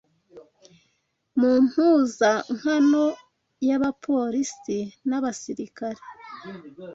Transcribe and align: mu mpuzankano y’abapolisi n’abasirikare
mu 1.39 1.51
mpuzankano 1.65 3.05
y’abapolisi 3.67 4.79
n’abasirikare 5.09 6.01